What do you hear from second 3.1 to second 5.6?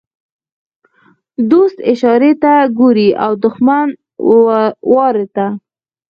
او دښمن وارې ته.